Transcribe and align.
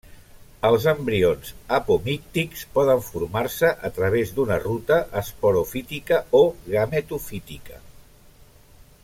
Els 0.67 0.85
embrions 0.91 1.51
apomíctics 1.77 2.63
poden 2.77 3.03
formar-se 3.09 3.71
a 3.91 3.93
través 3.99 4.33
d’una 4.39 4.59
ruta 4.65 4.99
esporofítica 5.23 6.21
o 6.41 6.43
gametofítica. 6.75 7.79